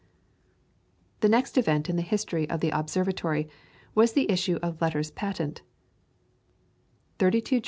]The 1.21 1.29
next 1.29 1.59
event 1.59 1.87
in 1.87 1.95
the 1.95 2.01
history 2.01 2.49
of 2.49 2.59
the 2.59 2.71
Observatory 2.71 3.47
was 3.93 4.13
the 4.13 4.31
issue 4.31 4.57
of 4.63 4.81
Letters 4.81 5.11
Patent 5.11 5.61
(32 7.19 7.59
Geo. 7.59 7.59